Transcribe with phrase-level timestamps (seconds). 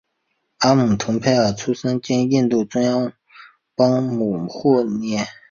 [0.57, 3.13] 阿姆倍伽尔出生在今印度中央
[3.75, 4.87] 邦姆霍沃。